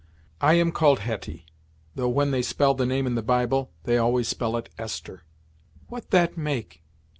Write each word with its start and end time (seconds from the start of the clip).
"I 0.41 0.55
am 0.55 0.71
called 0.71 1.01
Hetty, 1.01 1.45
though 1.93 2.09
when 2.09 2.31
they 2.31 2.41
spell 2.41 2.73
the 2.73 2.87
name 2.87 3.05
in 3.05 3.13
the 3.13 3.21
bible, 3.21 3.69
they 3.83 3.99
always 3.99 4.27
spell 4.27 4.57
it 4.57 4.67
Esther." 4.75 5.21
"What 5.89 6.09
that 6.09 6.35
make? 6.35 6.81